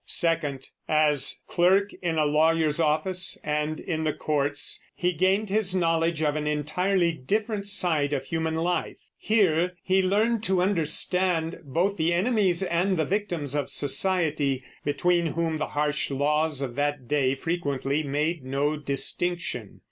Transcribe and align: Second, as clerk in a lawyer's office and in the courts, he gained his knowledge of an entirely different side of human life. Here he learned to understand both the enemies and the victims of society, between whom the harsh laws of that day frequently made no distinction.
Second, 0.07 0.67
as 0.87 1.39
clerk 1.47 1.91
in 2.01 2.17
a 2.17 2.25
lawyer's 2.25 2.79
office 2.79 3.37
and 3.43 3.79
in 3.79 4.03
the 4.03 4.13
courts, 4.15 4.81
he 4.95 5.13
gained 5.13 5.51
his 5.51 5.75
knowledge 5.75 6.23
of 6.23 6.35
an 6.35 6.47
entirely 6.47 7.11
different 7.11 7.67
side 7.67 8.11
of 8.11 8.25
human 8.25 8.55
life. 8.55 8.97
Here 9.15 9.73
he 9.83 10.01
learned 10.01 10.41
to 10.45 10.59
understand 10.59 11.59
both 11.65 11.97
the 11.97 12.15
enemies 12.15 12.63
and 12.63 12.97
the 12.97 13.05
victims 13.05 13.53
of 13.53 13.69
society, 13.69 14.63
between 14.83 15.27
whom 15.27 15.57
the 15.59 15.67
harsh 15.67 16.09
laws 16.09 16.63
of 16.63 16.73
that 16.73 17.07
day 17.07 17.35
frequently 17.35 18.01
made 18.01 18.43
no 18.43 18.77
distinction. 18.77 19.79